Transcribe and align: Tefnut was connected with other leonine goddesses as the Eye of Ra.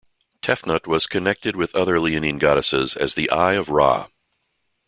Tefnut 0.41 0.87
was 0.87 1.05
connected 1.05 1.55
with 1.55 1.75
other 1.75 1.99
leonine 1.99 2.39
goddesses 2.39 2.95
as 2.95 3.13
the 3.13 3.29
Eye 3.29 3.53
of 3.53 3.69
Ra. 3.69 4.07